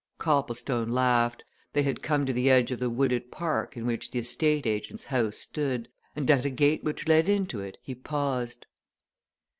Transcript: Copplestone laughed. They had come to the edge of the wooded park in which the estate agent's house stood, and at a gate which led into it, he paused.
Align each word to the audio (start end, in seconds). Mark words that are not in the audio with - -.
Copplestone 0.17 0.89
laughed. 0.89 1.43
They 1.73 1.83
had 1.83 2.01
come 2.01 2.25
to 2.25 2.33
the 2.33 2.49
edge 2.49 2.71
of 2.71 2.79
the 2.79 2.89
wooded 2.89 3.29
park 3.29 3.77
in 3.77 3.85
which 3.85 4.09
the 4.09 4.17
estate 4.17 4.65
agent's 4.65 5.03
house 5.03 5.37
stood, 5.37 5.89
and 6.15 6.31
at 6.31 6.43
a 6.43 6.49
gate 6.49 6.83
which 6.83 7.07
led 7.07 7.29
into 7.29 7.59
it, 7.59 7.77
he 7.83 7.93
paused. 7.93 8.65